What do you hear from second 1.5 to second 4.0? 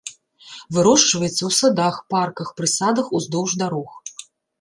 садах, парках, прысадах уздоўж дарог.